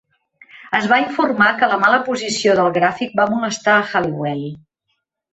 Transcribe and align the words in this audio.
Es 0.77 0.85
va 0.91 0.95
informar 1.01 1.49
que 1.59 1.67
la 1.73 1.77
mala 1.83 1.99
posició 2.07 2.55
del 2.59 2.71
gràfic 2.77 3.13
va 3.19 3.27
molestar 3.33 3.75
a 3.75 3.85
Halliwell. 4.01 4.43